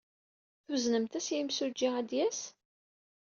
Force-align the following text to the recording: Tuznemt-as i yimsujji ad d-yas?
Tuznemt-as 0.65 1.27
i 1.29 1.33
yimsujji 1.35 1.89
ad 1.99 2.05
d-yas? 2.09 2.41